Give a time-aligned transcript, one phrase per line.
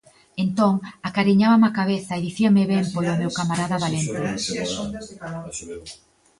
[0.43, 0.73] Entón,
[1.09, 4.19] acariñábame a cabeza e dicíame ben polo meu camarada valente.